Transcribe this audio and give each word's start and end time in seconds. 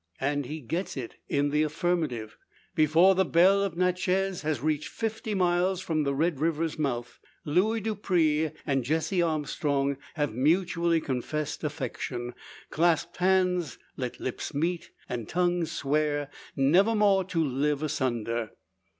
And 0.19 0.47
he 0.47 0.61
gets 0.61 0.97
it 0.97 1.17
in 1.29 1.51
the 1.51 1.61
affirmative. 1.61 2.35
Before 2.73 3.13
the 3.13 3.23
"Belle 3.23 3.61
of 3.61 3.77
Natchez" 3.77 4.41
has 4.41 4.59
reached 4.59 4.87
fifty 4.89 5.35
miles 5.35 5.79
from 5.79 6.01
the 6.01 6.15
Red 6.15 6.39
River's 6.39 6.79
mouth, 6.79 7.19
Luis 7.45 7.83
Dupre 7.83 8.51
and 8.65 8.83
Jessie 8.83 9.21
Armstrong 9.21 9.97
have 10.15 10.33
mutually 10.33 11.01
confessed 11.01 11.63
affection, 11.63 12.33
clasped 12.71 13.17
hands, 13.17 13.77
let 13.95 14.19
lips 14.19 14.55
meet, 14.55 14.89
and 15.07 15.29
tongues 15.29 15.71
swear, 15.71 16.31
never 16.55 16.95
more 16.95 17.23
to 17.25 17.43
live 17.45 17.83
asunder. 17.83 18.53